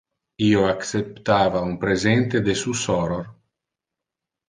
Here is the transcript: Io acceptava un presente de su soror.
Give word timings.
Io 0.45 0.63
acceptava 0.69 1.63
un 1.67 1.77
presente 1.85 2.43
de 2.51 2.59
su 2.65 2.77
soror. 2.83 3.25